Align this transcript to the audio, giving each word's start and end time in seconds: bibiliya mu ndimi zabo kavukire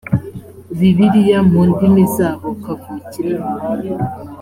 bibiliya 0.79 1.39
mu 1.49 1.61
ndimi 1.69 2.03
zabo 2.15 2.47
kavukire 2.63 3.35